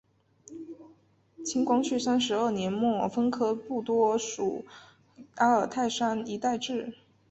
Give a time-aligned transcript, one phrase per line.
[1.45, 4.65] 清光绪三十二年末分科布多所属
[5.35, 6.95] 阿尔泰山一带置。